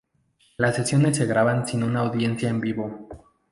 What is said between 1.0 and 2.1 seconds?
se graban sin una